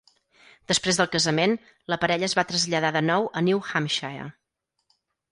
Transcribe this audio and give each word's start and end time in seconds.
Després 0.71 0.97
del 0.99 1.09
casament, 1.15 1.51
la 1.93 1.99
parella 2.05 2.25
es 2.29 2.35
va 2.39 2.43
traslladar 2.51 2.91
de 2.95 3.03
nou 3.09 3.27
a 3.41 3.43
New 3.49 3.61
Hampshire. 3.73 4.25